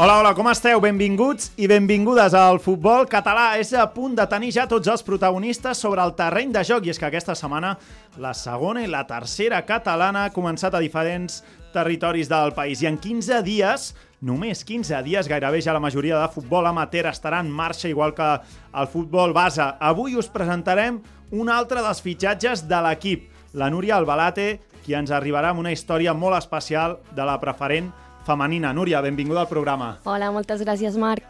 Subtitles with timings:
[0.00, 0.78] Hola, hola, com esteu?
[0.80, 3.58] Benvinguts i benvingudes al futbol català.
[3.60, 6.94] És a punt de tenir ja tots els protagonistes sobre el terreny de joc i
[6.94, 7.74] és que aquesta setmana
[8.16, 11.42] la segona i la tercera catalana ha començat a diferents
[11.76, 13.90] territoris del país i en 15 dies,
[14.24, 18.32] només 15 dies, gairebé ja la majoria de futbol amateur estarà en marxa igual que
[18.72, 19.68] el futbol base.
[19.84, 25.52] Avui us presentarem un altre dels fitxatges de l'equip, la Núria Albalate, qui ens arribarà
[25.52, 27.92] amb una història molt especial de la preferent
[28.26, 28.72] femenina.
[28.72, 29.98] Núria, benvinguda al programa.
[30.04, 31.24] Hola, moltes gràcies, Marc.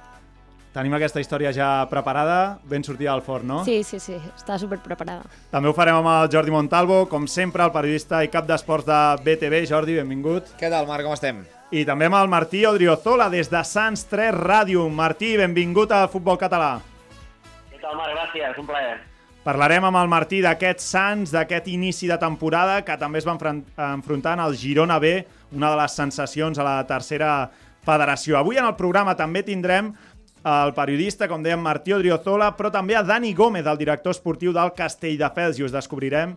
[0.71, 3.65] Tenim aquesta història ja preparada, ben sortida al forn, no?
[3.67, 5.27] Sí, sí, sí, està super preparada.
[5.51, 9.01] També ho farem amb el Jordi Montalvo, com sempre, el periodista i cap d'esports de
[9.25, 9.65] BTV.
[9.67, 10.55] Jordi, benvingut.
[10.61, 11.43] Què tal, Marc, com estem?
[11.75, 14.87] I també amb el Martí Odriozola, des de Sants 3 Ràdio.
[14.95, 16.77] Martí, benvingut al futbol català.
[17.73, 18.15] Què tal, Marc?
[18.15, 19.01] Gràcies, un plaer.
[19.43, 24.39] Parlarem amb el Martí d'aquest Sants, d'aquest inici de temporada, que també es va enfrontar
[24.39, 27.51] al Girona B, una de les sensacions a la tercera
[27.87, 28.39] federació.
[28.39, 29.93] Avui en el programa també tindrem
[30.41, 34.73] el periodista, com dèiem, Martí Odriozola, però també a Dani Gómez, el director esportiu del
[34.77, 36.37] Castelldefels, i us descobrirem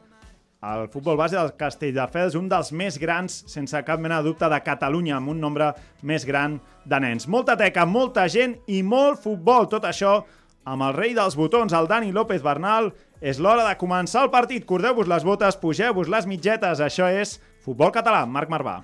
[0.63, 4.59] el futbol base del Castelldefels, un dels més grans, sense cap mena de dubte, de
[4.63, 7.27] Catalunya, amb un nombre més gran de nens.
[7.27, 9.67] Molta teca, molta gent i molt futbol.
[9.71, 10.21] Tot això
[10.63, 12.93] amb el rei dels botons, el Dani López Bernal.
[13.23, 14.65] És l'hora de començar el partit.
[14.67, 16.83] Cordeu-vos les botes, pugeu-vos les mitgetes.
[16.83, 18.25] Això és Futbol Català.
[18.27, 18.81] Marc Marvà.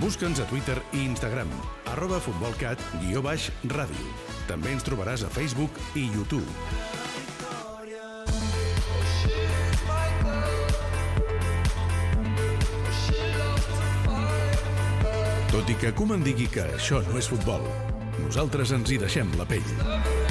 [0.00, 1.50] Busca'ns a Twitter i Instagram,
[1.92, 4.08] arroba futbolcat, guió baix, ràdio.
[4.48, 6.46] També ens trobaràs a Facebook i YouTube.
[15.52, 17.68] Tot i que Koeman digui que això no és futbol,
[18.22, 20.21] nosaltres ens hi deixem la pell.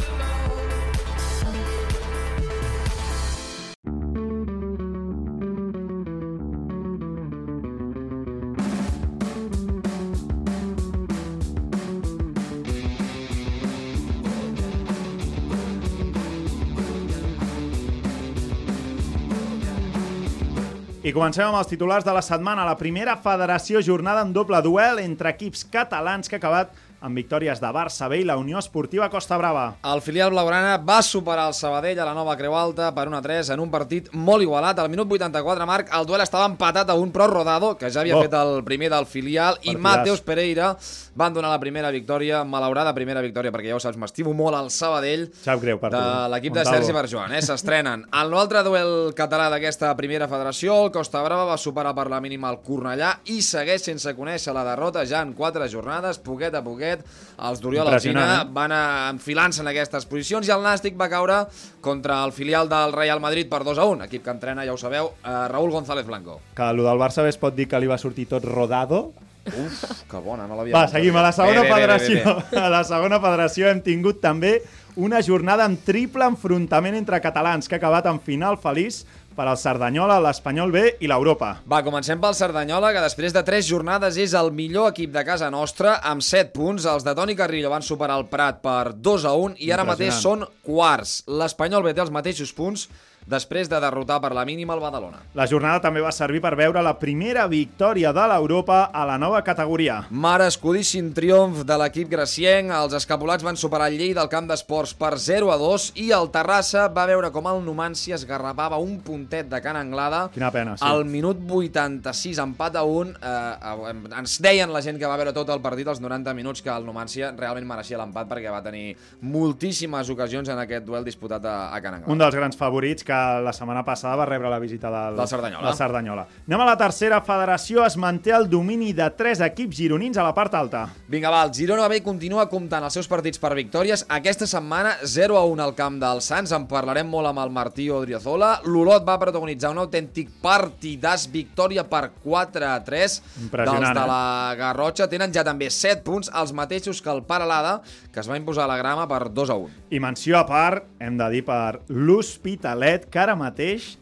[21.12, 22.64] I comencem amb els titulars de la setmana.
[22.64, 27.60] La primera federació jornada en doble duel entre equips catalans que ha acabat amb victòries
[27.62, 29.66] de Barça B i la Unió Esportiva Costa Brava.
[29.92, 33.60] El filial blaugrana va superar el Sabadell a la nova Creu Alta per 1-3 en
[33.64, 34.80] un partit molt igualat.
[34.80, 38.18] Al minut 84, Marc, el duel estava empatat a un, però Rodado, que ja havia
[38.18, 38.22] Oh.
[38.22, 39.82] fet el primer del filial, i Partidàs.
[39.82, 40.76] Mateus Pereira
[41.16, 44.70] van donar la primera victòria, malaurada primera victòria, perquè ja ho saps, m'estimo molt el
[44.70, 46.66] Sabadell Sap greu per de l'equip de.
[46.66, 47.42] Sergi Barjoan, eh?
[47.42, 48.06] s'estrenen.
[48.22, 52.52] En l'altre duel català d'aquesta primera federació, el Costa Brava va superar per la mínima
[52.52, 56.91] el Cornellà i segueix sense conèixer la derrota ja en quatre jornades, poquet a poquet.
[57.00, 58.44] Els d'Oriol Alsina eh?
[58.54, 58.72] van
[59.16, 61.42] enfilant-se en aquestes posicions i el Nàstic va caure
[61.82, 64.78] contra el filial del Real Madrid per 2 a 1, equip que entrena, ja ho
[64.78, 66.40] sabeu, eh, Raúl González Blanco.
[66.56, 69.12] Que el del Barça bé es pot dir que li va sortir tot rodado.
[69.42, 71.16] Uf, que bona, no l'havia Va, seguim.
[71.18, 72.36] A la segona Bé, bé, federació.
[72.52, 72.60] bé.
[72.62, 74.60] A la segona federació hem tingut també
[75.02, 79.02] una jornada amb triple enfrontament entre catalans que ha acabat en final feliç
[79.36, 81.54] per al Cerdanyola, l'Espanyol B i l'Europa.
[81.70, 85.52] Va, comencem pel Cerdanyola, que després de 3 jornades és el millor equip de casa
[85.54, 86.88] nostra, amb 7 punts.
[86.90, 90.20] Els de Toni Carrillo van superar el Prat per 2 a 1 i ara mateix
[90.24, 91.22] són quarts.
[91.28, 92.88] L'Espanyol B té els mateixos punts
[93.28, 95.22] després de derrotar per la mínima el Badalona.
[95.38, 99.42] La jornada també va servir per veure la primera victòria de l'Europa a la nova
[99.46, 100.02] categoria.
[100.10, 102.72] Merescudíssim triomf de l'equip gracienc.
[102.76, 106.32] Els escapulats van superar el Lleida al camp d'esports per 0 a 2 i el
[106.34, 110.24] Terrassa va veure com el Numancia es garrapava un puntet de Can Anglada.
[110.34, 110.86] Quina pena, sí.
[110.88, 113.16] Al minut 86, empat a 1.
[113.22, 116.72] Eh, ens deien la gent que va veure tot el partit, els 90 minuts, que
[116.74, 121.58] el Numancia realment mereixia l'empat perquè va tenir moltíssimes ocasions en aquest duel disputat a,
[121.72, 122.12] a Can Anglada.
[122.12, 125.68] Un dels grans favorits que la setmana passada va rebre la visita del, Del Cerdanyola.
[125.68, 126.26] del Cerdanyola.
[126.48, 127.86] Anem a la tercera federació.
[127.86, 130.86] Es manté el domini de tres equips gironins a la part alta.
[131.12, 134.06] Vinga, va, el Girona B continua comptant els seus partits per victòries.
[134.10, 136.52] Aquesta setmana 0 a 1 al camp del Sants.
[136.56, 138.62] En parlarem molt amb el Martí Odriozola.
[138.66, 144.08] L'Olot va protagonitzar un autèntic partidàs, victòria per 4 a 3 Impressionant, dels de eh?
[144.12, 145.08] la Garrotxa.
[145.12, 147.82] Tenen ja també 7 punts, els mateixos que el Paralada,
[148.12, 149.70] que es va imposar a la grama per 2 a 1.
[149.92, 153.96] I menció a part, hem de dir per l'Hospitalet, que ara mateix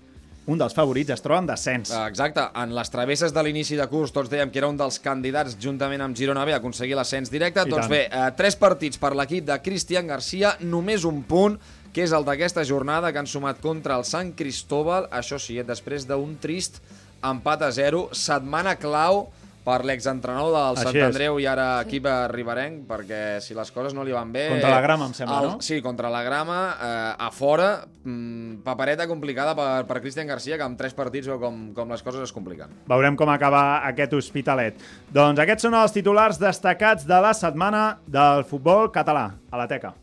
[0.50, 1.92] un dels favorits, es troba en descens.
[2.08, 5.58] Exacte, en les travesses de l'inici de curs tots dèiem que era un dels candidats
[5.62, 7.68] juntament amb Girona B a aconseguir l'ascens directe.
[7.68, 7.94] I doncs tant.
[7.94, 11.60] bé, eh, tres partits per l'equip de Cristian Garcia, només un punt,
[11.94, 15.64] que és el d'aquesta jornada que han sumat contra el Sant Cristóbal, això sí, eh,
[15.66, 16.82] després d'un trist
[17.22, 19.28] empat a zero, setmana clau
[19.70, 21.06] per l'exentrenador del Així Sant és.
[21.12, 24.48] Andreu i ara equip riberenc, perquè si les coses no li van bé...
[24.56, 25.64] Contra la grama, em sembla, el, no?
[25.66, 27.70] Sí, contra la grama, eh, a fora,
[28.04, 32.06] mm, papereta complicada per, per Cristian Garcia, que amb tres partits veu com, com les
[32.06, 32.74] coses es compliquen.
[32.90, 33.64] Veurem com acaba
[33.94, 34.82] aquest hospitalet.
[35.14, 39.30] Doncs aquests són els titulars destacats de la setmana del futbol català.
[39.50, 39.96] A la teca.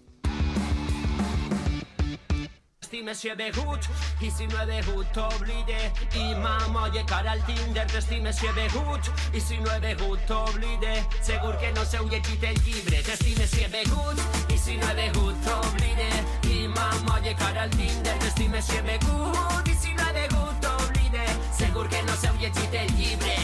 [2.97, 3.87] Si he begut
[4.25, 5.77] i si no he begut t'oblide
[6.17, 11.05] i m'amolle cara al Tinder t'estime si he begut i si no he begut t'oblide
[11.21, 14.17] segur que no s'heu llegit el llibre t'estime si he begut
[14.49, 16.09] i si no he begut t'oblide
[16.49, 21.25] i m'amolle cara al Tinder t'estime si he begut i si no he begut t'oblide
[21.53, 23.37] segur que no s'heu llegit el llibre.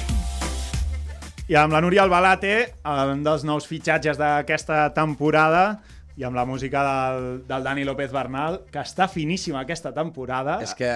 [1.48, 5.82] I amb la Núria Albalate, un dels nous fitxatges d'aquesta temporada,
[6.22, 10.60] i amb la música del, del Dani López Bernal, que està finíssima aquesta temporada.
[10.62, 10.92] És que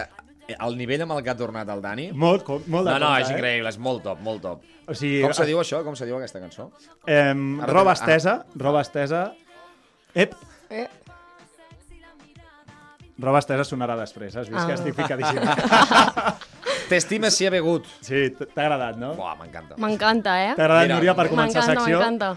[0.55, 2.05] el nivell amb el que ha tornat el Dani...
[2.15, 3.35] Molt, com- molt de No, no, compte, és eh?
[3.35, 4.63] increïble, és molt top, molt top.
[4.87, 5.81] O sigui, Com se diu això?
[5.83, 6.69] Com se diu aquesta cançó?
[7.11, 7.33] Eh,
[7.67, 9.25] roba tens- estesa, roba estesa...
[10.15, 10.37] Ep,
[10.71, 10.87] Eh,
[13.19, 14.67] roba estesa sonarà després, has vist Ah.
[14.69, 15.41] que estic ficadíssim.
[16.91, 17.87] T'estimes si he begut.
[18.05, 19.15] Sí, t'ha agradat, no?
[19.19, 19.75] Buah, m'encanta.
[19.83, 20.53] M'encanta, eh?
[20.55, 21.99] T'ha agradat, Núria, per començar M'encanta, secció?
[21.99, 22.29] m'encanta.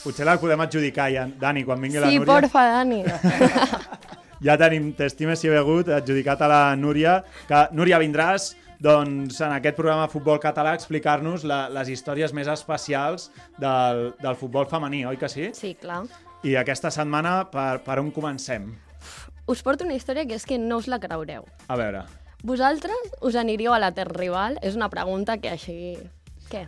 [0.00, 1.26] Potser la podem adjudicar ja.
[1.40, 2.32] Dani, quan vingui la Sí, Núria...
[2.32, 3.04] porfa, Dani.
[4.40, 7.18] Ja tenim T'estimes si he begut, adjudicat a la Núria.
[7.48, 12.48] Que, Núria, vindràs doncs, en aquest programa de Futbol Català explicar-nos la, les històries més
[12.48, 13.28] especials
[13.60, 15.50] del, del futbol femení, oi que sí?
[15.52, 16.06] Sí, clar.
[16.48, 18.70] I aquesta setmana, per, per on comencem?
[19.50, 21.44] Us porto una història que és que no us la creureu.
[21.68, 22.06] A veure,
[22.42, 24.56] Vosaltres us aniríeu a la Terra Rival?
[24.64, 25.98] És una pregunta que així...
[26.48, 26.64] Què?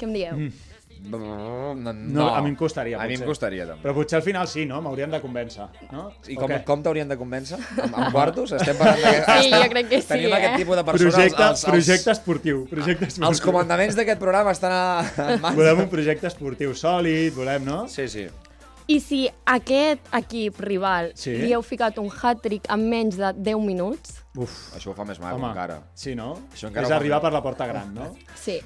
[0.00, 0.32] Què em dieu?
[0.34, 0.75] Mm.
[1.06, 3.28] No, no, no, a mi em costaria, A mi em potser.
[3.28, 3.82] costaria, també.
[3.84, 4.80] però potser al final sí, no?
[4.82, 6.08] M'haurien de convèncer, no?
[6.26, 6.62] I com, què?
[6.66, 7.58] com t'haurien de convèncer?
[7.84, 8.52] Amb, amb quartos?
[8.58, 9.42] Estem parlant de...
[9.42, 10.40] Sí, jo crec que sí, Tenim eh?
[10.40, 11.14] aquest tipus de persones...
[11.14, 12.64] Projecte, els, els, projecte esportiu.
[12.70, 13.28] Projecte esportiu.
[13.30, 15.54] Els comandaments d'aquest programa estan a, mans...
[15.56, 17.84] Volem un projecte esportiu sòlid, volem, no?
[17.92, 18.26] Sí, sí.
[18.86, 21.32] I si aquest equip rival Sí.
[21.40, 25.16] li heu ficat un hat-trick en menys de 10 minuts, Uf, Això ho fa més
[25.18, 25.78] maco, home, encara.
[25.96, 26.34] sí, no?
[26.52, 28.10] Això encara És arribar per la porta gran, no?
[28.36, 28.58] sí.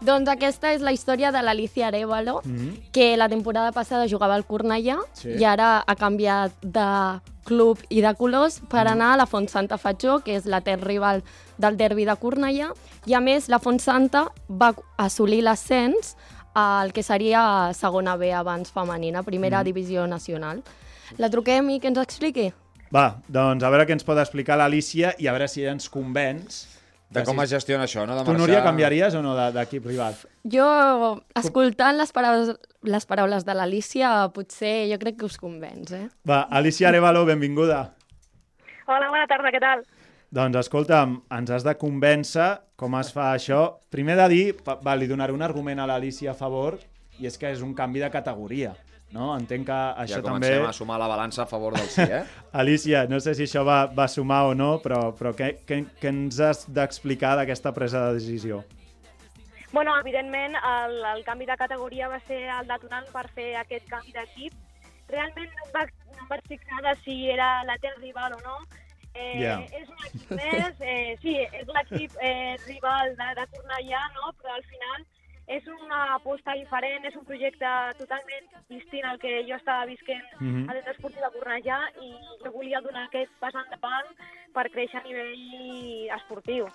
[0.00, 2.90] Doncs aquesta és la història de l'Alicia Arevalo, Mhm.
[2.92, 5.30] que la temporada passada jugava al Cornellà Sí.
[5.38, 8.92] i ara ha canviat de club i de colors per Mhm.
[8.92, 11.24] anar a la Font Santa Fatjó, que és la terra rival
[11.56, 12.72] del derbi de Cornellà,
[13.06, 16.16] i a més la Font Santa va assolir l'ascens
[16.54, 20.62] al que seria segona B abans femenina, primera divisió nacional.
[21.16, 22.52] La truquem i que ens expliqui?
[22.94, 26.66] Va, doncs a veure què ens pot explicar l'Alicia i a veure si ens convenç.
[27.10, 28.14] De com es gestiona això, no?
[28.18, 30.26] De Tu, Núria, canviaries o no de- d'equip privat?
[30.44, 30.66] Jo,
[31.40, 32.50] escoltant les paraules,
[32.82, 36.08] les paraules de l'Alicia, potser jo crec que us convenç, eh?
[36.28, 37.94] Va, Alicia Arevalo, benvinguda.
[38.86, 39.82] Hola, bona tarda, què tal?
[40.30, 43.78] Doncs escolta'm, ens has de convèncer com es fa això.
[43.88, 46.76] Primer de dir, va, li donaré un argument a l'Alicia a favor,
[47.18, 48.74] i és que és un canvi de categoria.
[49.10, 49.30] No?
[49.38, 50.48] Entenc que això Ja també...
[50.50, 52.24] comencem a sumar la balança a favor del sí, eh?
[52.60, 56.10] Alicia, no sé si això va, va sumar o no, però, però què, què, què
[56.12, 58.64] ens has d'explicar d'aquesta presa de decisió?
[59.72, 64.12] Bueno, evidentment, el, el canvi de categoria va ser el detonant per fer aquest canvi
[64.16, 64.54] d'equip.
[65.08, 68.40] Realment no em, vaig, no em vaig fixar de si era la terra rival o
[68.44, 68.58] no.
[69.14, 69.58] Eh, Ja.
[69.72, 74.32] És un equip més, eh, sí, és l'equip eh, rival de, de Cornellà, no?
[74.40, 75.04] però al final
[75.48, 77.66] és una aposta diferent, és un projecte
[77.98, 80.68] totalment distint al que jo estava visquent Mhm.
[80.68, 82.12] a l'Centre Esportiu de Cornellà i
[82.44, 84.06] jo volia donar aquest pas endavant
[84.54, 86.66] per créixer a nivell esportiu.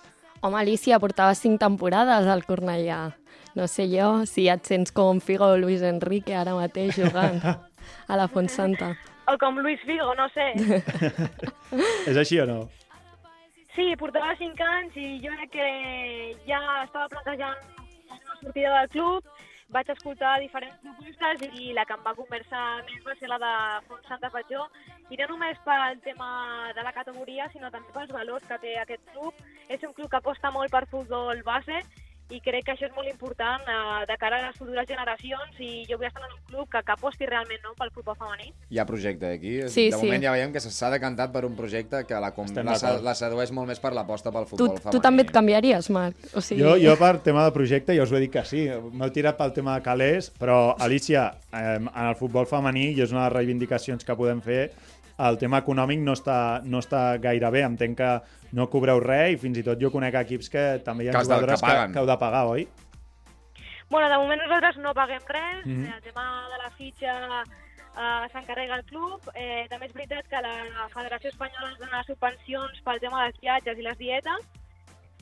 [0.42, 3.14] Home, Alicia, portava cinc temporades al Cornellà.
[3.54, 7.40] No sé jo si et sents com Figo o Luis Enrique ara mateix jugant
[8.08, 8.96] a la Font Santa.
[9.32, 10.52] O com Luis Figo, no sé.
[12.10, 12.68] És així o no?
[13.74, 17.56] Sí, portava 5 anys i jo crec que ja estava plantejant
[18.44, 19.34] sortida del club,
[19.74, 23.52] vaig escoltar diferents propostes i la que em va conversar més va ser la de
[23.88, 24.66] Font Santa Fatjó,
[25.10, 26.30] i no només pel tema
[26.76, 29.44] de la categoria, sinó també pels valors que té aquest club.
[29.68, 31.80] És un club que aposta molt per futbol base
[32.34, 35.84] i crec que això és molt important eh, de cara a les futures generacions i
[35.88, 38.50] jo vull estar en un club que, que aposti realment no, pel futbol femení.
[38.74, 39.54] Hi ha projecte aquí.
[39.68, 40.02] Sí, de sí.
[40.02, 43.52] moment ja veiem que s'ha decantat per un projecte que la, com, la, la sedueix
[43.54, 44.96] molt més per l'aposta pel Tu, futbol femení.
[44.96, 46.28] tu també et canviaries, Marc?
[46.34, 46.62] O sigui...
[46.64, 48.66] Jo, jo per tema de projecte ja us ho he dit que sí.
[48.92, 53.14] M'heu tirat pel tema de calés, però Alicia, eh, en el futbol femení, i és
[53.14, 54.72] una de les reivindicacions que podem fer,
[55.18, 57.62] el tema econòmic no està, no està gaire bé.
[57.62, 58.10] Entenc que
[58.52, 61.24] no cobreu res i fins i tot jo conec equips que també hi ha Que
[61.24, 62.68] jugadores que que, que heu de pagar, oi?
[63.90, 65.92] Bueno, de moment nosaltres no paguem res, Mhm.
[65.94, 67.12] el tema de la fitxa
[67.96, 69.20] eh, s'encarrega el club.
[69.34, 73.78] Eh, també és veritat que la Federació Espanyola ens dona subvencions pel tema dels viatges
[73.78, 74.48] i les dietes,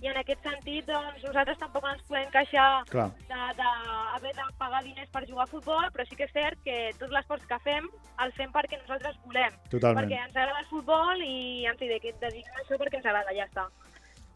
[0.03, 5.23] i en aquest sentit doncs, nosaltres tampoc ens podem queixar d'haver de, pagar diners per
[5.29, 7.87] jugar a futbol, però sí que és cert que tots l'esforç que fem
[8.25, 9.55] el fem perquè nosaltres volem.
[9.71, 10.03] Totalment.
[10.03, 13.69] Perquè ens agrada el futbol i ens hi dediquem això perquè ens agrada, ja està.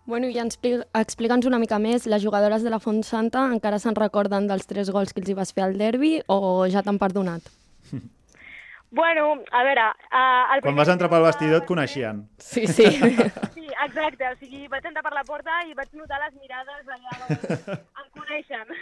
[0.06, 3.80] Bueno, i ens expli- explica'ns una mica més, les jugadores de la Font Santa encara
[3.82, 7.02] se'n recorden dels tres gols que els hi vas fer al derbi o ja t'han
[7.02, 7.42] perdonat?
[8.96, 9.84] Bueno, a veure...
[10.08, 12.24] Uh, el Quan vas entrar pel vestidor et coneixien.
[12.40, 12.86] Sí, sí.
[13.56, 14.24] Sí, exacte.
[14.32, 17.66] O sigui, vaig entrar per la porta i vaig notar les mirades allà, doncs,
[18.00, 18.76] em coneixen.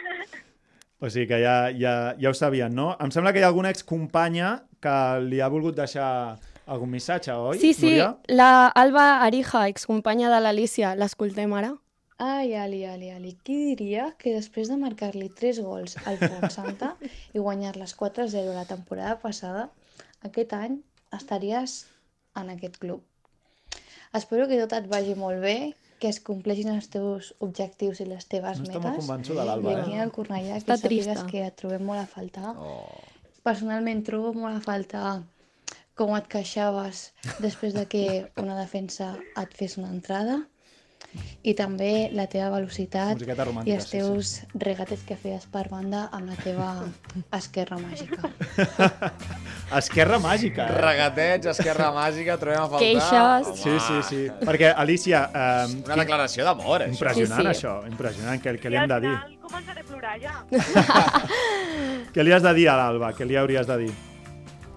[1.05, 2.93] O sigui que ja, ja, ja ho sabien, no?
[3.03, 4.95] Em sembla que hi ha alguna excompanya que
[5.27, 6.07] li ha volgut deixar
[6.71, 8.07] algun missatge, oi, Sí, sí, Núria?
[8.29, 11.75] la Alba Arija, excompanya de l'Alicia, l'escoltem ara.
[12.23, 16.95] Ai, Ali, Ali, Ali, qui diria que després de marcar-li 3 gols al Fontsanta
[17.35, 19.67] i guanyar-les 4-0 la temporada passada,
[20.25, 20.79] aquest any
[21.17, 21.87] estaries
[22.41, 23.03] en aquest club.
[24.15, 28.27] Espero que tot et vagi molt bé, que es compleixin els teus objectius i les
[28.31, 28.85] teves No està metes.
[28.91, 29.81] molt convençuda, l'Alba, I eh?
[29.83, 31.27] aquí al Cornellà, Està que sàpigues trista.
[31.31, 32.55] que et trobem molt a faltar.
[32.59, 32.99] Oh.
[33.47, 35.23] Personalment trobo molt a faltar
[35.95, 38.05] com et queixaves després de que
[38.43, 40.41] una defensa et fes una entrada
[41.45, 43.99] i també la teva velocitat i els sí, sí.
[43.99, 46.71] teus regates que feies per banda amb la teva
[47.41, 48.31] esquerra màgica.
[49.79, 50.81] Esquerra màgica, eh?
[50.85, 52.85] Regatets, esquerra màgica, trobem a faltar...
[52.85, 53.63] Queixes.
[53.63, 54.21] Sí, sí, sí.
[54.45, 55.25] Perquè, Alicia...
[55.35, 56.95] Eh, Una declaració d'amor, això.
[56.95, 57.53] Impressionant, Sí, sí.
[57.55, 57.75] això.
[57.91, 58.43] Impressionant.
[58.45, 59.15] Què I li hem de dir?
[59.45, 60.35] començaré a plorar ja.
[62.15, 63.13] Què li has de dir a l'Alba?
[63.17, 63.93] Què li hauries de dir?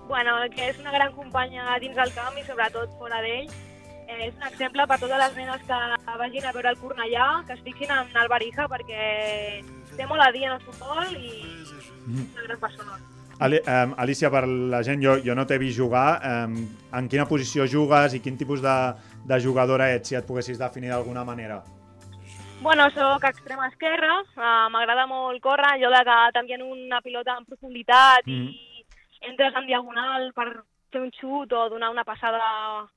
[0.07, 3.49] bueno, que és una gran companya dins del camp i sobretot fora d'ell.
[4.07, 5.77] Eh, és un exemple per totes les nenes que
[6.17, 9.61] vagin a veure el Cornellà, que es fixin en el Barija perquè
[9.97, 12.97] té molt a dir en el futbol i és una gran persona.
[13.39, 16.21] Ali, um, Alicia, per la gent, jo, jo no t'he vist jugar.
[16.25, 16.55] Um,
[16.97, 18.77] en quina posició jugues i quin tipus de,
[19.29, 21.59] de jugadora ets, si et poguessis definir d'alguna manera?
[22.63, 27.45] Bueno, sóc extrema esquerra, uh, m'agrada molt córrer, allò de que t'envien una pilota en
[27.45, 28.47] profunditat Mhm.
[28.47, 28.85] i
[29.29, 32.41] entres en diagonal per fer un xut o donar una passada
[32.81, 32.87] mm,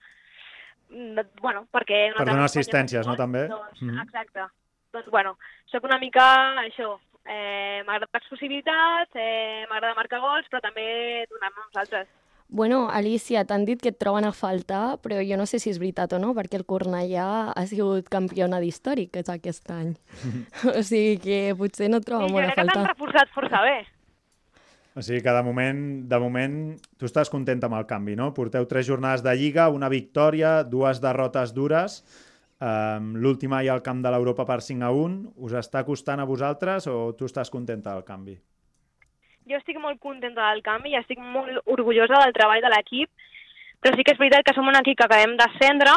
[1.41, 2.13] bueno, perquè...
[2.17, 3.47] Per donar assistències, no, també?
[3.49, 3.99] Doncs, Mhm.
[4.03, 4.47] Exacte.
[4.93, 5.37] Doncs, bueno,
[5.71, 6.25] sóc una mica
[6.65, 12.09] això, eh, m'agrada l'explosivitat, eh, m'agrada marcar gols, però també donar-ne uns altres.
[12.53, 15.79] Bueno, Alicia, t'han dit que et troben a faltar, però jo no sé si és
[15.79, 19.95] veritat o no, perquè el Cornellà ha sigut campiona d'històrics aquest any.
[20.75, 22.97] o sigui que potser no et troba I jo molt a crec que t'han faltar.
[22.97, 23.87] reforçat força bé.
[24.97, 25.81] O sigui que de moment,
[26.11, 26.57] de moment
[26.99, 28.33] tu estàs content amb el canvi, no?
[28.35, 32.01] Porteu tres jornades de Lliga, una victòria, dues derrotes dures,
[32.59, 35.33] um, l'última ja al camp de l'Europa per 5 a 1.
[35.47, 38.39] Us està costant a vosaltres o tu estàs contenta del canvi?
[39.51, 43.09] jo estic molt contenta del canvi i estic molt orgullosa del treball de l'equip,
[43.83, 45.91] però sí que és veritat que som un equip que acabem d'ascendre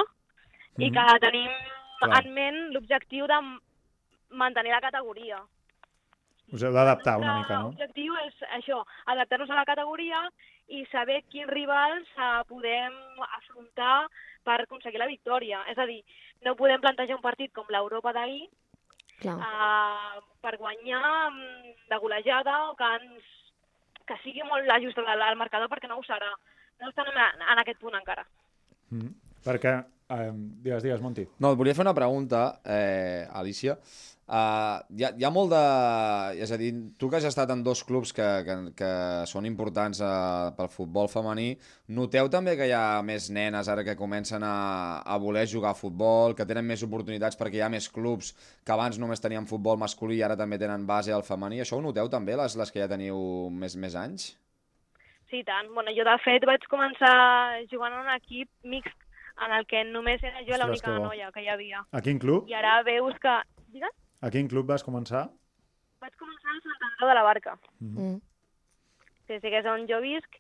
[0.80, 0.94] i Mhm.
[0.96, 1.52] que tenim
[2.00, 2.24] Clar.
[2.26, 3.38] en ment l'objectiu de
[4.32, 5.38] mantenir la categoria.
[6.54, 7.72] Us heu d'adaptar una El mica, no?
[7.72, 10.20] L'objectiu és això, adaptar-nos a la categoria
[10.70, 13.96] i saber quins rivals eh, podem afrontar
[14.46, 15.64] per aconseguir la victòria.
[15.72, 16.02] És a dir,
[16.46, 18.46] no podem plantejar un partit com l'Europa d'ahir
[19.26, 23.30] uh, per guanyar mm, de golejada o que, ens,
[24.10, 26.32] que sigui molt ajustat al, al marcador perquè no ho serà.
[26.82, 28.26] No estem en, en aquest punt encara.
[28.92, 29.14] Mm.
[29.44, 29.78] Perquè,
[30.10, 31.28] eh, digues, digues, Monti.
[31.40, 33.78] No, et volia fer una pregunta, eh, Alicia.
[34.24, 35.62] Uh, hi, ha, hi ha molt de...
[36.42, 38.92] És a dir, tu que has estat en dos clubs que, que, que
[39.28, 41.50] són importants uh, pel futbol femení,
[41.92, 44.56] noteu també que hi ha més nenes ara que comencen a,
[45.04, 48.32] a voler jugar a futbol, que tenen més oportunitats perquè hi ha més clubs
[48.64, 51.60] que abans només tenien futbol masculí i ara també tenen base al femení.
[51.60, 53.20] Això ho noteu també, les, les que ja teniu
[53.52, 54.32] més, més anys?
[55.30, 55.68] Sí, tant.
[55.76, 57.14] Bueno, jo, de fet, vaig començar
[57.68, 59.03] jugant en un equip mixt
[59.46, 61.84] en el que només era jo l'única noia que hi havia.
[61.92, 62.50] A quin club?
[62.50, 63.38] I ara veus que...
[63.74, 63.96] Digues?
[64.22, 65.28] A quin club vas començar?
[66.04, 67.58] Vaig començar a Sant Andreu de la Barca.
[67.80, 68.20] Mm.
[69.28, 70.40] Sí, sí que és on jo visc.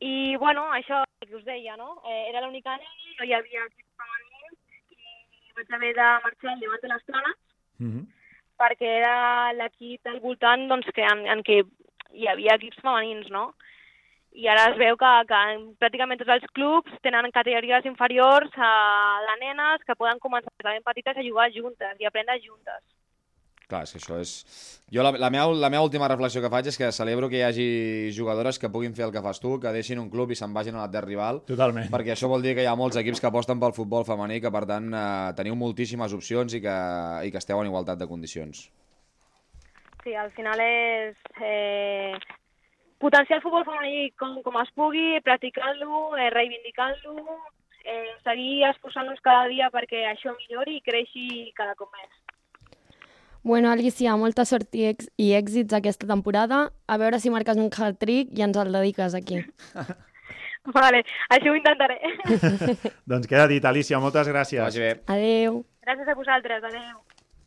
[0.00, 2.00] I, bueno, això que us deia, no?
[2.04, 4.52] Eh, era l'única nena, no hi havia equip femení
[4.96, 7.42] i vaig haver de marxar al Llevant de les Planes
[7.78, 8.04] Mm -hmm.
[8.56, 11.56] perquè era l'equip al voltant doncs, que en, en què
[12.12, 13.52] hi havia equips femenins, no?
[14.36, 15.40] I ara es veu que, que
[15.80, 18.72] pràcticament tots els clubs tenen categories inferiors a
[19.24, 22.82] les nenes que poden començar de ben petites a jugar juntes i aprendre juntes.
[23.66, 24.32] Clar, és que això és...
[24.94, 27.42] Jo la, la, meva, la meva última reflexió que faig és que celebro que hi
[27.48, 27.66] hagi
[28.14, 30.76] jugadores que puguin fer el que fas tu, que deixin un club i se'n vagin
[30.76, 31.40] a la terra rival.
[31.48, 31.88] Totalment.
[31.90, 34.52] Perquè això vol dir que hi ha molts equips que aposten pel futbol femení, que
[34.54, 36.78] per tant eh, teniu moltíssimes opcions i que,
[37.26, 38.68] i que esteu en igualtat de condicions.
[40.04, 42.14] Sí, al final és eh,
[43.02, 47.38] potenciar el futbol femení com, com es pugui, practicant-lo, eh, reivindicant-lo,
[47.84, 52.10] eh, seguir esforçant-nos cada dia perquè això millori i creixi cada cop més.
[53.46, 56.64] Bueno, Alicia, molta sort i, ex i èxits aquesta temporada.
[56.90, 59.44] A veure si marques un hat-trick i ens el dediques aquí.
[60.74, 62.00] Vale, això ho intentaré.
[63.12, 64.80] doncs queda dit, Alicia, moltes gràcies.
[65.06, 65.62] Adeu.
[65.86, 67.05] Gràcies a vosaltres, adeu.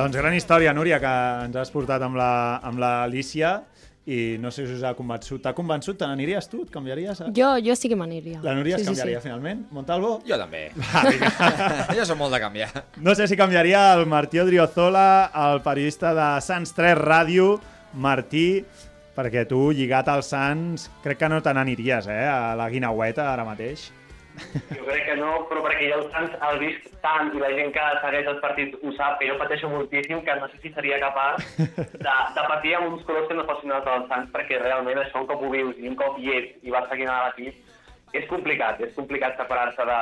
[0.00, 1.08] Doncs gran història, Núria, que
[1.44, 2.32] ens has portat amb la,
[2.64, 2.80] amb
[4.08, 5.42] i no sé si us ha convençut.
[5.44, 5.98] T'ha convençut?
[6.00, 6.62] Te n'aniries tu?
[6.64, 7.20] Et canviaries?
[7.20, 7.28] A...
[7.36, 8.40] Jo, jo sí que m'aniria.
[8.42, 9.28] La Núria sí, es canviaria sí, sí.
[9.28, 9.66] finalment?
[9.76, 10.14] Montalvo?
[10.24, 10.62] Jo també.
[10.80, 11.04] Va,
[11.98, 12.70] jo som molt de canviar.
[13.04, 15.04] No sé si canviaria el Martí Odriozola,
[15.44, 17.52] el periodista de Sants 3 Ràdio.
[18.00, 18.64] Martí,
[19.14, 23.44] perquè tu, lligat als Sants, crec que no te n'aniries, eh, a la guinaueta ara
[23.44, 23.90] mateix.
[24.70, 27.72] Jo crec que no, però perquè jo el Sants el visc tant i la gent
[27.74, 31.00] que segueix els partits ho sap, que jo pateixo moltíssim, que no sé si seria
[31.02, 35.02] capaç de, de patir amb uns colors que no fossin els del Sants, perquè realment
[35.02, 37.66] això un cop ho vius i un cop hi ets i vas seguint a l'equip,
[38.10, 39.98] és complicat, és complicat separar-se de,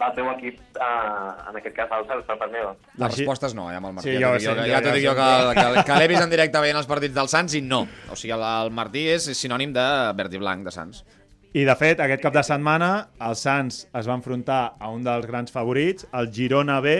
[0.00, 2.74] del teu equip, eh, en aquest cas el Sants, per part meva.
[3.00, 4.12] Les respostes no, eh, amb el Martí.
[4.12, 5.28] Sí, ja t'ho dic jo, ja jo dic jo que,
[5.60, 7.86] que, que l'he vist en directe veient els partits del Sants i no.
[8.12, 9.86] O sigui, el, el Martí és sinònim de
[10.18, 11.04] verd i blanc de Sants.
[11.56, 12.88] I, de fet, aquest cap de setmana
[13.24, 16.92] el Sants es va enfrontar a un dels grans favorits, el Girona B,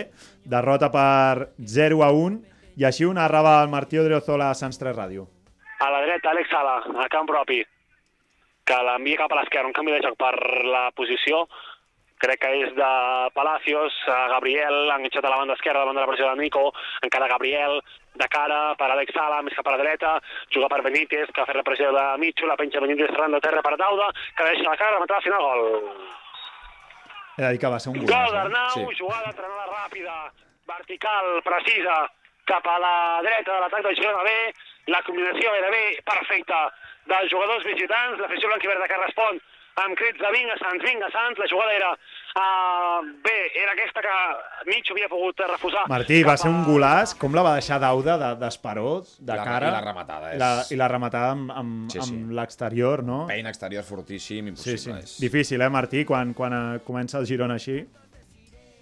[0.49, 2.39] derrota per 0 a 1,
[2.81, 5.27] i així ho narrava el Martí Odriozola a Sants 3 Ràdio.
[5.85, 7.59] A la dreta, Àlex Sala, a camp propi,
[8.65, 10.33] que l'envia cap a l'esquerra, un canvi de joc per
[10.73, 11.45] la posició,
[12.25, 12.91] crec que és de
[13.37, 16.71] Palacios, a Gabriel, enganxat a la banda esquerra davant de la pressió de Nico,
[17.05, 17.83] encara Gabriel,
[18.17, 20.17] de cara per Alex Sala, més cap a la dreta,
[20.55, 23.41] juga per Benítez, que ha fet la pressió de Mitjo, la penja Benítez arran de
[23.45, 25.65] terra per Dauda, que deixa la cara, rematada final, gol.
[27.37, 28.33] He de dir que va ser un Gol golaç.
[28.33, 28.87] d'Arnau, eh?
[28.89, 29.01] sí.
[29.03, 30.17] jugada entrenada ràpida,
[30.67, 31.97] vertical, precisa,
[32.49, 34.33] cap a la dreta de l'atac del Girona B.
[34.95, 36.71] La combinació era bé, perfecta,
[37.11, 38.21] dels jugadors visitants.
[38.23, 39.41] L'afició blanquiverda que respon
[39.77, 41.39] amb crits de vinga, Sants, vinga, Sants.
[41.39, 44.15] La jugada era uh, bé, era aquesta que
[44.71, 45.85] Mitjo havia pogut refusar.
[45.93, 47.13] Martí, va cap ser un a- golaç.
[47.21, 49.69] Com la va deixar Dauda de- d'esperó, de, I la- cara?
[49.69, 52.15] i la rematada és- la, i la rematada amb, amb, Sí, sí, sí.
[52.15, 53.27] amb l'exterior, no?
[53.29, 55.03] Peina exterior fortíssim, Sí, impossible.
[55.07, 55.23] sí.
[55.29, 57.85] Difícil, eh, Martí, quan, quan eh, comença el Girona així?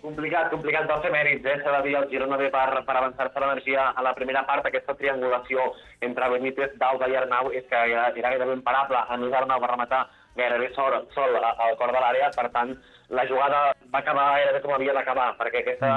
[0.05, 1.61] Complicat, complicat, va fer mèrits, eh?
[1.65, 4.93] s'ha de dir, el Girona ve per, per avançar-se l'energia a la primera part, aquesta
[4.95, 9.59] triangulació entre Benítez, Dauda i Arnau és que era, era gairebé imparable, a més Arnau
[9.63, 10.03] va rematar
[10.37, 12.75] gairebé sol, sol al cor de l'àrea, per tant,
[13.15, 13.61] la jugada
[13.93, 15.93] va acabar gairebé com havia d'acabar, perquè aquesta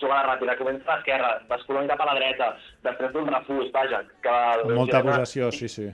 [0.00, 2.54] jugada ràpida comença a l'esquerra, basculant cap a la dreta,
[2.86, 4.38] després d'un refús, vaja, que...
[4.72, 5.90] molta possessió, sí, sí.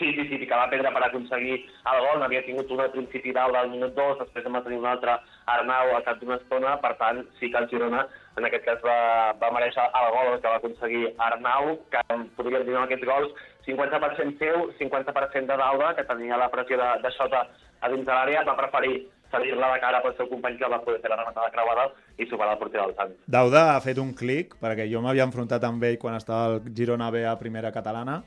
[0.00, 2.22] Sí, sí, sí, que va perdre per aconseguir el gol.
[2.22, 5.18] N'havia tingut un al principi dalt del minut 2, després en va tenir un altre
[5.54, 6.78] Arnau al cap d'una estona.
[6.80, 8.06] Per tant, sí que el Girona,
[8.40, 8.96] en aquest cas, va,
[9.42, 12.00] va mereixer el gol que va aconseguir Arnau, que
[12.38, 13.36] podríem dir amb aquests gols
[13.70, 17.46] 50% seu, 50% de Dauda, que tenia la pressió de, de Xota
[17.80, 21.00] a dins de l'àrea, va preferir cedir-la de cara pel seu company que va poder
[21.00, 21.84] fer la rematada creuada
[22.18, 23.12] i superar el porter del Sant.
[23.30, 27.10] Dauda ha fet un clic, perquè jo m'havia enfrontat amb ell quan estava el Girona
[27.14, 28.24] B a primera catalana,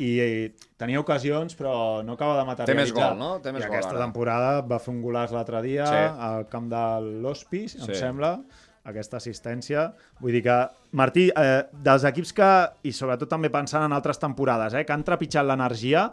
[0.00, 0.48] i
[0.80, 2.72] tenia ocasions, però no acaba de materialitzar.
[2.72, 3.34] Té més gol, no?
[3.44, 4.04] Té més I gol aquesta ara.
[4.06, 5.98] temporada va fer un golaç l'altre dia Sí.
[6.30, 6.84] al camp de
[7.20, 7.94] l'Hospis, em Sí.
[7.98, 8.38] sembla,
[8.84, 9.92] aquesta assistència.
[10.20, 10.58] Vull dir que,
[10.92, 12.50] Martí, eh, dels equips que,
[12.88, 16.08] i sobretot també pensant en altres temporades, eh, que han trepitjat l'energia,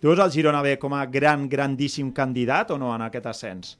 [0.00, 3.78] tu veus el Girona B com a gran, grandíssim candidat o no en aquest ascens?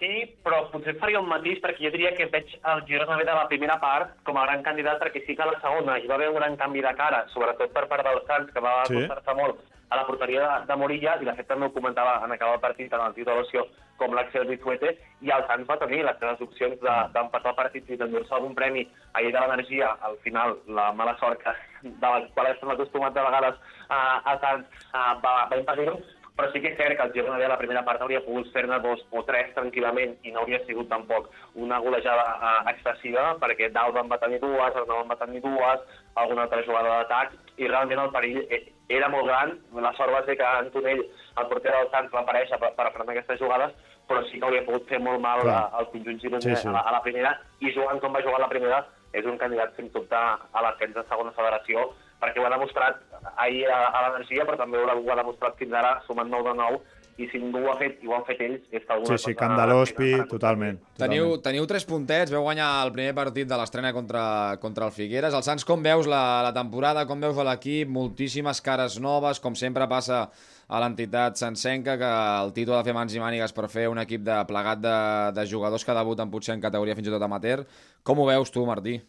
[0.00, 0.08] Sí,
[0.42, 3.46] però potser faria un matís perquè jo diria que veig el Girona B de la
[3.50, 6.30] primera part com a gran candidat perquè sí que a la segona hi va haver
[6.30, 8.94] un gran canvi de cara, sobretot per part del Sants, que va Sí.
[8.94, 12.32] costar-se molt a la porteria de, de Morilla, i de fet també ho comentava en
[12.32, 13.66] acabar el partit tant el tio de l'Ocio
[14.00, 17.90] com l'Axel Bizuete, i el Sants va tenir les seves opcions de- d'empatar el partit
[17.92, 22.22] i d'endur-se algun premi ahir de l'energia, al final la mala sort que, de la
[22.34, 24.00] qual estem acostumats de vegades a,
[24.32, 25.98] a Sants a, va, va impedir-ho,
[26.40, 28.46] però sí que és cert que el Girona B a la primera part hauria pogut
[28.54, 33.68] fer-ne dos o tres tranquil·lament i no hauria sigut tampoc una golejada eh, excessiva, perquè
[33.74, 35.84] dalt van va tenir dues, el van va tenir dues,
[36.14, 39.52] alguna altra jugada d'atac, i realment el perill e- era molt gran.
[39.84, 43.12] La sort va ser que Antonell, el porter del Sants, va aparèixer per, per frenar
[43.18, 43.76] aquestes jugades,
[44.10, 45.62] però sí que hauria pogut fer molt mal Clar.
[45.78, 46.68] al conjunt gironí Sí, sí.
[46.68, 49.38] a, la, a la primera, i jugant com va jugar a la primera, és un
[49.38, 51.88] candidat, sens dubte, a l'ascens de segona federació,
[52.20, 52.98] perquè ho ha demostrat
[53.36, 56.80] ahir a, a l'energia, però també ho ha demostrat fins ara, sumant 9 de 9,
[57.18, 59.24] i si ningú ho ha fet i ho han fet ells, és que alguna Sí,
[59.24, 59.46] sí, cosa...
[59.46, 60.78] Candelospi, totalment.
[61.00, 61.42] Teniu, totalment.
[61.44, 64.22] teniu tres puntets, veu guanyar el primer partit de l'estrena contra,
[64.62, 65.34] contra el Figueres.
[65.34, 67.88] El Sants, com veus la, la temporada, com veus l'equip?
[67.92, 70.28] Moltíssimes cares noves, com sempre passa
[70.70, 72.10] a l'entitat sancenca, que
[72.44, 74.96] el Tito ha de fer mans i mànigues per fer un equip de plegat de,
[75.34, 77.64] de jugadors que debuten potser en categoria fins i tot amateur.
[78.06, 79.00] Com ho veus tu, Martí?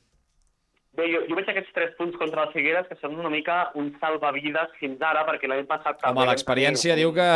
[0.92, 3.94] Bé, jo, jo veig aquests tres punts contra el Figueres que són una mica un
[4.02, 6.02] salvavides fins ara, perquè l'any passat...
[6.02, 7.28] també Home, l'experiència diu que,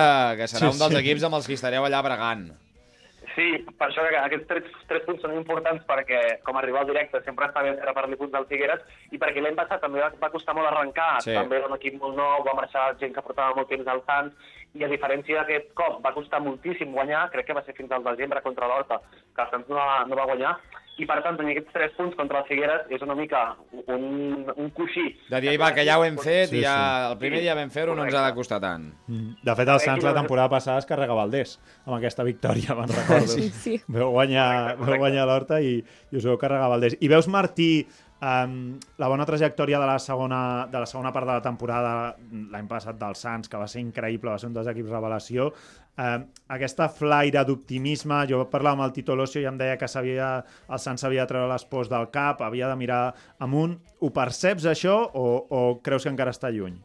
[0.41, 0.99] que serà Sí, un dels sí.
[0.99, 2.49] equips amb els que estareu allà bregant.
[3.35, 3.47] Sí,
[3.79, 7.47] per això que aquests tres, tres punts són importants perquè com a rival directe sempre
[7.49, 10.69] està bé repartir punts del Figueres i perquè l'any passat també va, va costar molt
[10.69, 11.33] arrencar, Sí.
[11.35, 14.35] també era un equip molt nou, va marxar gent que portava molt temps al Sants
[14.75, 18.03] i a diferència d'aquest cop va costar moltíssim guanyar, crec que va ser fins al
[18.07, 18.99] desembre contra l'Horta,
[19.35, 20.57] que el Sants no va, no va guanyar
[20.97, 23.41] i per tant tenir aquests tres punts contra el Figueres és una mica
[23.91, 25.09] un, un coixí.
[25.29, 27.11] De dir, "Ei, va, que ja ho hem fet Sí, i ja sí.
[27.11, 28.93] el primer dia vam fer-ho, no ens ha de costar tant.
[29.07, 29.35] Mm.
[29.43, 33.27] De fet, el Sants la temporada passada es carrega Valdés amb aquesta victòria, me'n recordo.
[33.27, 33.75] Sí, sí.
[33.87, 36.95] Veu guanyar, veu guanyar l'Horta i, i us veu carregar Valdés.
[37.01, 37.85] I veus, Martí,
[38.21, 42.15] um, la bona trajectòria de la segona, de la segona part de la temporada
[42.51, 45.51] l'any passat del Sants, que va ser increïble, va ser un dels equips revelació.
[45.97, 50.43] Um, aquesta flaire d'optimisme, jo parlava amb el Tito Losio i em deia que sabia,
[50.69, 53.77] el Sants havia de treure les pors del cap, havia de mirar amunt.
[54.01, 56.75] Ho perceps, això, o, o creus que encara està lluny?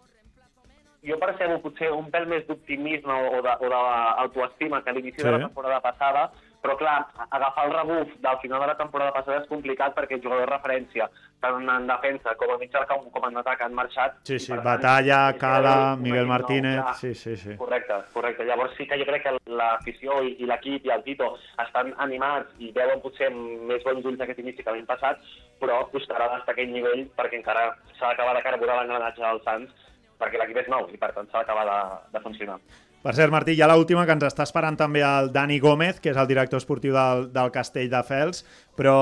[1.00, 5.22] jo percebo potser un pèl més d'optimisme o de- o d'autoestima que a l'inici de
[5.22, 5.30] Sí.
[5.32, 6.98] la temporada passada, però clar,
[7.30, 10.50] agafar el rebuf del final de la temporada passada és complicat perquè els jugadors de
[10.52, 11.08] referència,
[11.40, 14.18] tant en defensa com a mitjà com, com en atac, han marxat.
[14.28, 16.80] Sí, sí, tant, Batalla, Cala, Miguel Martínez...
[16.82, 16.94] clar.
[17.00, 17.56] Sí, sí, sí.
[17.60, 18.44] Correcte, correcte.
[18.44, 21.32] Llavors sí que jo crec que l'afició i, i l'equip i el Tito
[21.64, 25.24] estan animats i veuen potser més bons ulls aquest inici que l'any passat,
[25.62, 29.88] però costarà d'estar aquell nivell perquè encara s'ha d'acabar de carburar l'engranatge del Sants
[30.20, 31.80] perquè l'equip és nou i per tant s'ha d'acabar de,
[32.12, 32.60] de funcionar.
[33.00, 36.10] Per cert, Martí, hi ha l'última que ens està esperant també el Dani Gómez, que
[36.12, 38.42] és el director esportiu del, del Castell de Fels,
[38.76, 38.96] però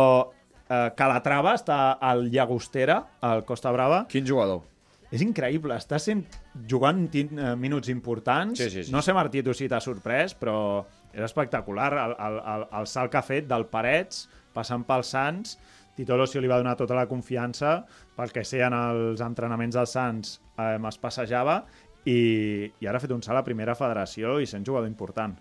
[0.69, 4.05] eh, Calatrava està al Llagostera, al Costa Brava.
[4.13, 4.63] Quin jugador?
[5.11, 6.23] És increïble, està sent
[6.71, 8.61] jugant eh, minuts importants.
[8.61, 8.95] Sí, sí, sí.
[8.95, 13.11] No sé, Martí, tu si t'ha sorprès, però és espectacular el, el, el, el salt
[13.11, 15.59] que ha fet del Parets, passant pels Sants.
[15.99, 17.81] Tito Losio li va donar tota la confiança,
[18.15, 21.65] pel que sé, en els entrenaments dels Sants eh, es passejava
[22.07, 25.37] i, i ara ha fet un salt a primera federació i sent jugador important.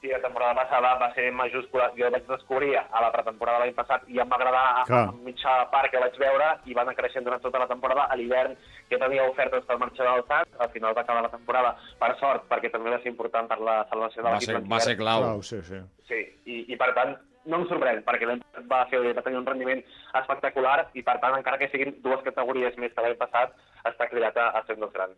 [0.00, 1.90] Sí, la temporada passada va ser majúscula.
[1.92, 5.02] Jo vaig descobrir a la pretemporada de l'any passat i em va agradar a, Clar.
[5.10, 8.06] a mitja part que vaig veure i va anar creixent durant tota la temporada.
[8.08, 8.54] A l'hivern
[8.88, 12.46] jo tenia ofertes per marxar del Sant, al final va acabar la temporada, per sort,
[12.48, 14.70] perquè també va ser important per la salvació de Va l'equip.
[14.72, 15.26] va ser clau.
[15.26, 15.82] Clau, sí, sí.
[16.08, 17.12] Sí, i, i per tant
[17.44, 19.84] no em sorprèn, perquè l'any passat va, fer, va tenir un rendiment
[20.16, 23.52] espectacular i per tant, encara que siguin dues categories més que l'any passat,
[23.84, 25.16] està cridat a, a ser un dels grans.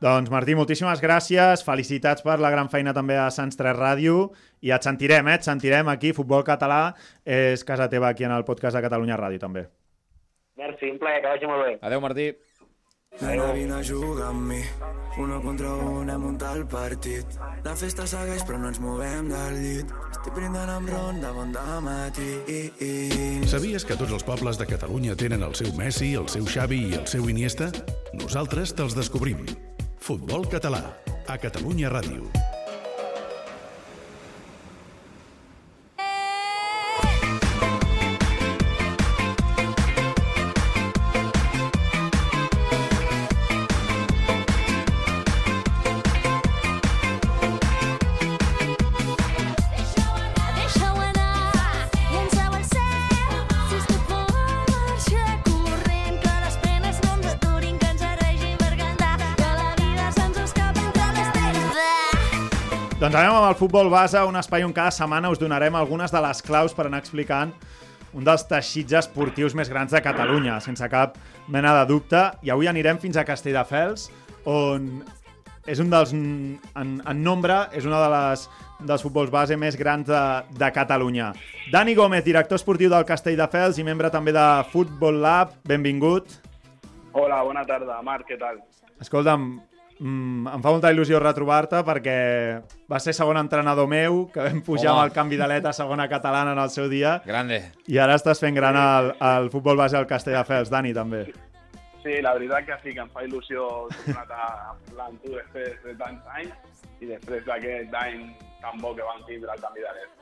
[0.00, 4.30] Doncs Martí, moltíssimes gràcies, felicitats per la gran feina també a Sants 3 Ràdio
[4.64, 5.34] i et sentirem, eh?
[5.36, 6.94] Et sentirem aquí, Futbol Català
[7.28, 9.66] és casa teva aquí en el podcast de Catalunya Ràdio també.
[10.56, 11.76] Merci, un plaer, que vagi molt bé.
[11.84, 12.30] Adéu, Martí.
[13.20, 14.62] Nena, vine a jugar amb mi.
[15.20, 17.36] Uno contra un hem muntat el partit.
[17.64, 19.90] La festa segueix però no ens movem del llit.
[20.14, 22.30] Estic brindant amb ron de bon dematí.
[23.50, 27.00] Sabies que tots els pobles de Catalunya tenen el seu Messi, el seu Xavi i
[27.02, 27.68] el seu Iniesta?
[28.14, 29.44] Nosaltres te'ls descobrim.
[30.00, 30.80] Futbol català,
[31.28, 32.59] a Catalunya Ràdio.
[63.10, 66.20] Doncs anem amb el futbol base, un espai on cada setmana us donarem algunes de
[66.22, 67.50] les claus per anar explicant
[68.14, 71.16] un dels teixits esportius més grans de Catalunya, sense cap
[71.50, 72.20] mena de dubte.
[72.46, 74.04] I avui anirem fins a Castelldefels,
[74.46, 74.84] on
[75.66, 78.44] és un dels, en, en nombre, és una de les
[78.92, 80.22] dels futbols base més grans de,
[80.60, 81.32] de Catalunya.
[81.74, 86.38] Dani Gómez, director esportiu del Castelldefels i membre també de Football Lab, benvingut.
[87.10, 88.62] Hola, bona tarda, Marc, què tal?
[89.02, 89.56] Escolta'm,
[90.00, 92.14] Mm, em fa molta il·lusió retrobar-te perquè
[92.88, 95.00] va ser segon entrenador meu, que vam pujar Home.
[95.02, 97.18] amb el canvi d'aleta a segona catalana en el seu dia.
[97.26, 97.58] Grande.
[97.86, 101.26] I ara estàs fent gran el, el futbol base al Castelldefels, Dani, també.
[102.00, 103.66] Sí, la veritat que sí, que em fa il·lusió
[104.06, 108.22] tornar a parlar amb tu després de tants anys i després d'aquest any
[108.62, 110.16] tan bo que vam tindre al canvi d'aleta.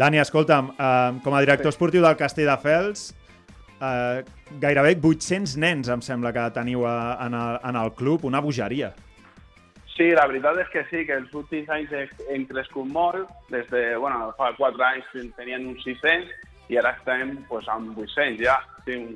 [0.00, 1.76] Dani, escolta'm, eh, com a director Sí.
[1.76, 3.10] esportiu del Castelldefels,
[3.82, 4.24] eh,
[4.60, 8.94] gairebé 800 nens, em sembla que teniu a, en, el, en el club, una bogeria.
[10.00, 13.28] Sí, la veritat és que sí, que els últims anys he- hem crescut molt.
[13.52, 16.30] Des de, bueno, fa 4 anys tenien uns 600
[16.72, 18.54] i ara estem pues, amb 800 ja.
[18.86, 19.12] Sí, un,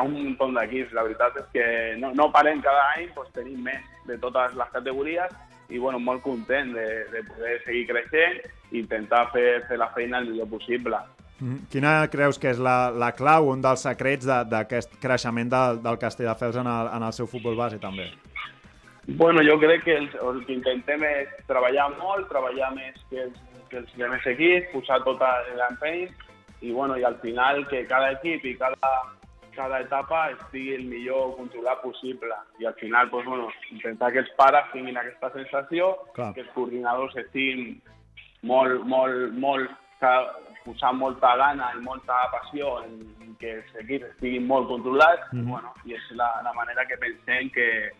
[0.08, 0.90] un munt d'equips.
[0.96, 1.66] La veritat és que
[2.02, 3.78] no, no parem cada any, pues, tenim més
[4.10, 5.30] de totes les categories
[5.70, 10.18] i bueno, molt content de, de poder seguir creixent i intentar fer, fer la feina
[10.22, 10.98] el millor possible.
[11.38, 11.66] Mm.
[11.70, 15.98] Quina creus que és la, la clau, un dels secrets de- d'aquest creixement del, del
[16.02, 18.10] Castelldefels en el, en el seu futbol base, també?
[19.08, 23.36] Bueno, jo crec que el, el que intentem és treballar molt, treballar més que els,
[23.70, 25.22] que els demés equips, posar tot
[25.56, 26.08] l'empeny
[26.60, 28.90] i, bueno, i al final que cada equip i cada,
[29.54, 32.34] cada etapa estigui el millor controlat possible.
[32.58, 36.32] I al final, pues, bueno, intentar que els pares tinguin aquesta sensació, Clar.
[36.34, 37.78] que els coordinadors estiguin
[38.42, 39.70] molt, molt, molt,
[40.66, 42.98] posant molta gana i molta passió en,
[43.38, 45.46] que els equips estiguin molt controlats, Mhm.
[45.48, 47.92] bueno, i és la, la manera que pensem que,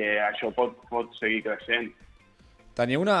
[0.00, 1.92] que això pot, pot seguir creixent.
[2.80, 3.16] Teniu una...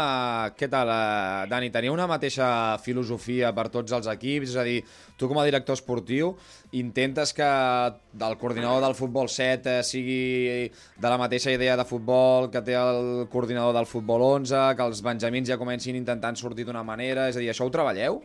[0.56, 1.68] Què tal, eh, Dani?
[1.74, 4.54] Teniu una mateixa filosofia per tots els equips?
[4.54, 4.78] És a dir,
[5.18, 6.32] tu com a director esportiu
[6.78, 12.48] intentes que el coordinador del futbol 7 eh, sigui de la mateixa idea de futbol
[12.54, 16.86] que té el coordinador del futbol 11, que els benjamins ja comencin intentant sortir d'una
[16.86, 17.28] manera?
[17.28, 18.22] És a dir, això ho treballeu?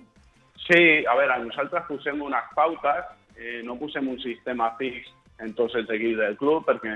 [0.70, 5.10] Sí, a veure, nosaltres posem unes pautes, eh, no posem un sistema fix
[5.44, 6.94] en tots els equips del club, perquè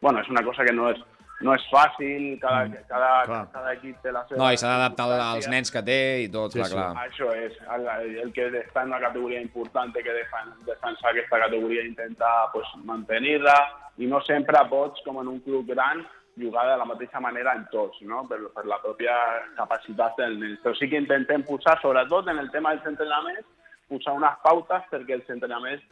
[0.00, 1.00] bueno, és una cosa que no és,
[1.44, 3.40] no és fàcil, cada, cada, clar.
[3.52, 4.40] cada equip té la seva...
[4.40, 6.76] No, i s'ha d'adaptar als nens que té i tot, Sí, clar, sí.
[6.78, 7.06] clar.
[7.06, 7.88] Això és, el,
[8.24, 12.70] el que està en una categoria important que defen, defensar aquesta categoria i intentar pues,
[12.88, 13.56] mantenir-la
[13.98, 16.04] i no sempre pots, com en un club gran,
[16.36, 18.26] jugar de la mateixa manera en tots, no?
[18.28, 19.14] per, per la pròpia
[19.56, 20.56] capacitat del nen.
[20.62, 23.46] Però sí que intentem posar, sobretot en el tema dels entrenaments,
[23.88, 25.84] posar unes pautes perquè els entrenaments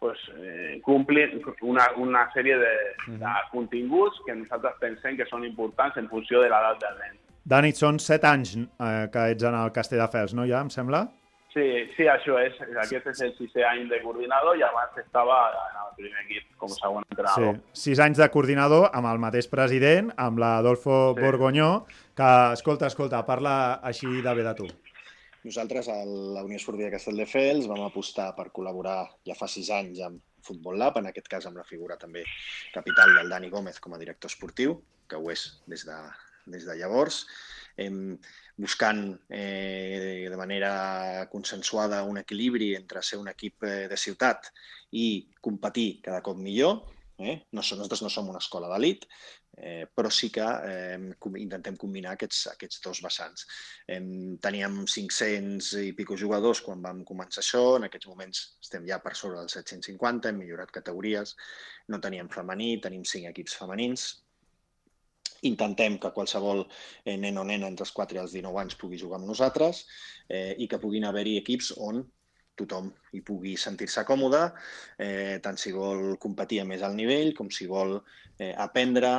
[0.00, 2.74] pues, eh, complin una, una sèrie de,
[3.20, 7.16] de continguts que nosaltres pensem que són importants en funció de l'edat del nen.
[7.50, 11.06] Dani, són 7 anys eh, que ets en el Castelldefels, no, ja, em sembla?
[11.50, 11.64] Sí,
[11.96, 12.54] sí, això és.
[12.78, 16.70] Aquest és el sisè any de coordinador i abans estava en el primer equip com
[16.70, 17.56] a segon Sí, entrenador.
[17.74, 21.24] 6 anys de coordinador amb el mateix president, amb l'Adolfo Sí.
[21.24, 21.70] Borgonyó,
[22.14, 24.68] que, escolta, escolta, parla així de bé de tu.
[25.42, 30.20] Nosaltres, a la Unió Esportiva Castelldefels, vam apostar per col·laborar ja fa sis anys amb
[30.44, 32.24] Futbol Lab, en aquest cas amb la figura també
[32.74, 34.76] capital del Dani Gómez com a director esportiu,
[35.08, 35.96] que ho és des de,
[36.52, 37.22] des de llavors,
[37.80, 38.18] em,
[38.60, 44.52] buscant eh, de manera consensuada un equilibri entre ser un equip eh, de ciutat
[44.92, 45.06] i
[45.40, 46.82] competir cada cop millor.
[47.20, 47.34] Eh?
[47.52, 49.04] No, nosaltres no som una escola d'elit,
[49.60, 50.96] eh, però sí que eh,
[51.42, 53.44] intentem combinar aquests, aquests dos vessants.
[53.96, 59.00] Em, teníem 500 i pico jugadors quan vam començar això, en aquests moments estem ja
[59.04, 61.36] per sobre dels 750, hem millorat categories,
[61.92, 64.08] no teníem femení, tenim 5 equips femenins,
[65.46, 66.64] intentem que qualsevol
[67.04, 69.84] eh, nen o nena entre els 4 i els 19 anys pugui jugar amb nosaltres
[70.28, 72.02] eh, i que puguin haver-hi equips on
[72.60, 74.42] tothom hi pugui sentir-se còmode,
[75.02, 77.96] eh, tant si vol competir a més alt nivell com si vol
[78.38, 79.12] eh, aprendre,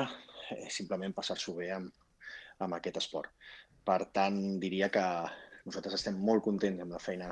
[0.52, 1.92] eh, simplement passar-s'ho bé amb,
[2.62, 3.34] amb aquest esport.
[3.86, 5.06] Per tant, diria que
[5.66, 7.32] nosaltres estem molt contents amb la feina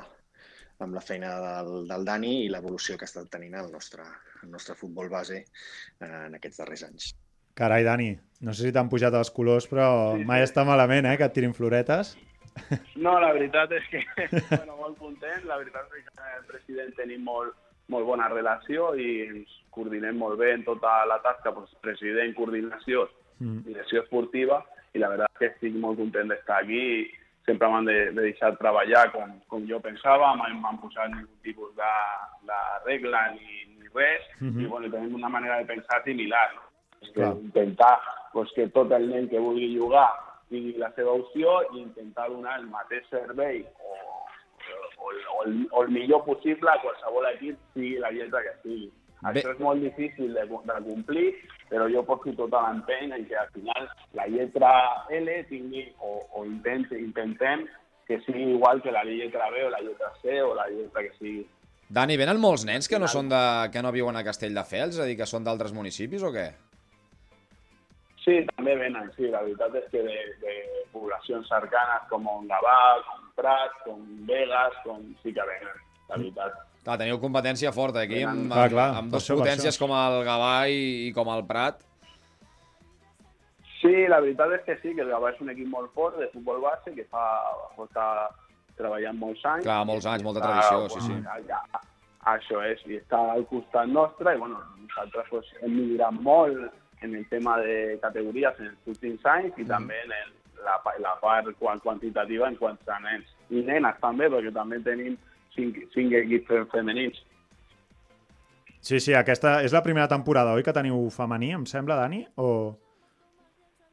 [0.80, 4.06] amb la feina del, del Dani i l'evolució que ha estat tenint el nostre,
[4.44, 7.10] el nostre futbol base eh, en aquests darrers anys.
[7.60, 8.14] Carai, Dani,
[8.46, 11.52] no sé si t'han pujat els colors, però mai està malament, eh, que et tirin
[11.52, 12.14] floretes.
[12.96, 14.02] No, la veritat és que,
[14.56, 15.44] bueno, molt content.
[15.48, 17.54] La veritat és que el president tenim molt,
[17.90, 23.08] molt bona relació i ens coordinem molt bé en tota la tasca, doncs, president, coordinació,
[23.40, 23.62] Mm.
[23.64, 24.58] direcció esportiva,
[24.92, 27.04] i la veritat és que estic molt content d'estar aquí i
[27.46, 31.70] sempre m'han de, de deixar treballar com, com jo pensava, mai m'han posat ningú tipus
[31.78, 31.92] de,
[32.50, 34.60] de regla ni, ni res, Mhm.
[34.60, 36.60] i bueno, tenim una manera de pensar similar, no?
[37.14, 37.32] Clar.
[37.40, 37.96] intentar
[38.34, 40.10] pues, que tot el nen que vulgui jugar
[40.50, 45.84] tingui la seva opció i intentar donar el mateix servei o, o, o, el, o
[45.84, 48.90] el millor possible a qualsevol equip, sigui la lletra que sigui.
[49.20, 49.34] Bé.
[49.34, 51.26] Això és molt difícil de, de complir,
[51.68, 54.70] però jo poso tota l'empeny en que al final la lletra
[55.12, 57.66] L tingui o, o intente, intentem
[58.08, 61.12] que sigui igual que la lletra B o la lletra C o la lletra que
[61.18, 61.44] sigui.
[61.90, 63.42] Dani, venen molts nens que no són de,
[63.74, 66.48] que no viuen a Castelldefels, és a dir, que són d'altres municipis o què?
[68.30, 69.26] Sí, també venen, sí.
[69.26, 70.56] La veritat és que de, de
[70.94, 76.58] poblacions cercanes com Gavà, com Prat, com Vegas, com sí que venen, la veritat.
[76.84, 79.78] Clar, teniu competència forta aquí, amb, Clar, amb, clar, amb per dos això, per potències
[79.80, 81.82] com el Gavà i, i com el Prat.
[83.80, 86.30] Sí, la veritat és que sí, que el Gavà és un equip molt fort de
[86.30, 87.24] futbol base que fa,
[87.74, 88.04] porta
[88.78, 89.66] treballant molts anys.
[89.66, 91.18] Clar, molts anys, molta Està, tradició, sí, sí.
[91.26, 91.82] Ja, ja,
[92.36, 97.14] això és, i està al costat nostre, i bueno, nosaltres pues, hem millorat molt en
[97.14, 99.60] el tema de categories en últims anys Mm.
[99.62, 100.32] i també en el,
[100.64, 103.26] la, la part quan- quantitativa en quant a nens.
[103.50, 105.16] I nenes també, perquè també tenim
[105.54, 107.16] cinc, cinc equips fe- femenins.
[108.80, 112.26] Sí, sí, aquesta és la primera temporada, oi, que teniu femení, em sembla, Dani?
[112.36, 112.76] O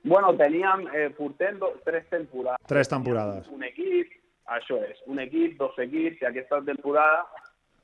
[0.03, 2.65] Bueno, teníem, eh, portem do, tres temporades.
[2.67, 3.47] tres temporades?
[3.49, 4.07] un equip,
[4.45, 7.25] això és, un equip, dos equips, i aquesta temporada,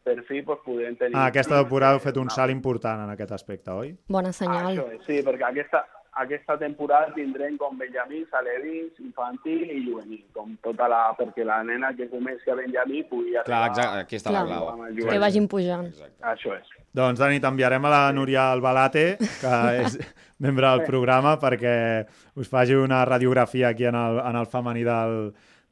[0.04, 1.16] per fi, pues, podem tenir...
[1.16, 3.94] Ah, aquesta temporada heu fet un salt important en aquest aspecte, oi?
[4.12, 4.74] Bona senyal.
[4.74, 5.84] Això és, sí, perquè aquesta,
[6.24, 11.02] aquesta temporada tindrem com Benjamí, Salevins, infantil i juvenil, com tota la...
[11.18, 13.48] perquè la nena que comenci a Benjamí pugui arribar...
[13.48, 14.60] Clar, exacte, aquí està la Clar.
[14.60, 14.70] clau.
[14.74, 15.90] amb el Que vagin pujant.
[16.34, 16.76] Això és.
[16.94, 19.98] Doncs, Dani, t'enviarem a la Núria Albalate, que és
[20.44, 21.74] membre del programa, perquè
[22.38, 25.18] us faci una radiografia aquí en el, en el femení del,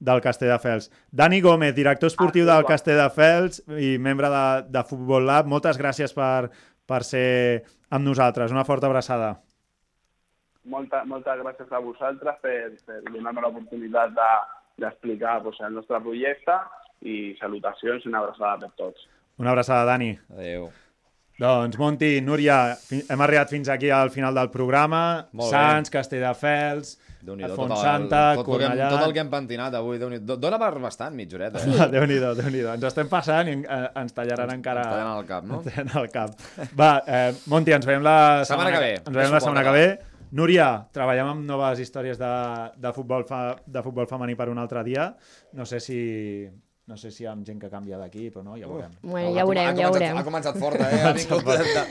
[0.01, 0.89] del Castelldefels.
[1.13, 6.49] Dani Gómez, director esportiu del Castelldefels i membre de, de Futbol Lab, moltes gràcies per,
[6.89, 7.61] per ser
[7.93, 8.51] amb nosaltres.
[8.51, 9.35] Una forta abraçada.
[10.71, 14.41] Molta, moltes gràcies a vosaltres per, per donar-me l'oportunitat de-
[14.81, 16.55] d'explicar de, pues, el nostre projecte
[17.05, 19.07] i salutacions i una abraçada per tots.
[19.41, 20.11] Una abraçada, Dani.
[20.33, 20.69] Adéu.
[21.41, 25.27] Doncs, Monti, Núria, hem arribat fins aquí al final del programa.
[25.33, 25.57] Molt bé.
[25.57, 28.89] Sants, Castelldefels, Déu-n'hi-do, tot Santa, tot, hem- Cornellà...
[28.89, 29.99] tot el que hem pentinat avui.
[30.01, 30.37] Déu-n'hi-do.
[30.41, 31.61] Dóna per bastant, mitja horeta.
[31.61, 31.89] Eh?
[31.93, 34.85] Déu-n'hi-do, déu nhi déu Ens estem passant i eh, ens tallaran encara...
[34.87, 35.59] ens tallaran el cap, no?
[35.61, 36.71] Ens tallaran el cap.
[36.77, 38.15] Va, eh, Monti, ens veiem la
[38.49, 38.95] Setmana que ve.
[39.03, 39.85] Ens veiem la setmana que ve.
[40.31, 42.33] Núria, treballem amb noves històries de,
[42.79, 45.09] de, futbol fa, de futbol femení per un altre dia.
[45.59, 45.99] No sé si...
[46.89, 48.91] No sé si hi ha gent que canvia d'equip o no, ja ho veurem.
[49.05, 50.17] Bueno, ja veurem, ha ja començat, veurem.
[50.17, 51.01] Ha començat forta, eh?
[51.05, 51.83] Ha vingut de, de...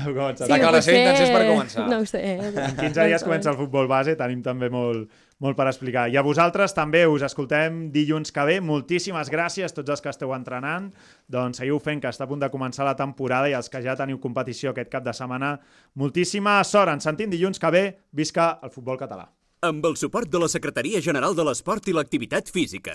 [0.00, 0.46] Ha començat.
[0.52, 1.86] Declaració potser- d'intencions per començar.
[1.90, 2.22] No ho sé.
[2.46, 5.10] En 15 dies comença el futbol base, tenim també molt,
[5.44, 6.06] molt per explicar.
[6.08, 8.60] I a vosaltres també us escoltem dilluns que ve.
[8.64, 10.92] Moltíssimes gràcies tots els que esteu entrenant.
[11.28, 13.96] Doncs seguiu fent que està a punt de començar la temporada i els que ja
[13.98, 15.56] teniu competició aquest cap de setmana.
[16.00, 16.94] Moltíssima sort.
[16.94, 17.84] Ens sentim dilluns que ve.
[18.14, 19.26] Visca el futbol català.
[19.66, 22.94] Amb el suport de la Secretaria General de l'Esport i l'Activitat Física.